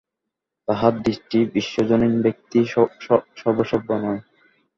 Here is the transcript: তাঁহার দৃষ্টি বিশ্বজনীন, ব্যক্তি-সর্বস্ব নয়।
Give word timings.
তাঁহার 0.67 0.93
দৃষ্টি 1.01 1.37
বিশ্বজনীন, 1.53 2.13
ব্যক্তি-সর্বস্ব 2.21 3.73
নয়। 4.03 4.21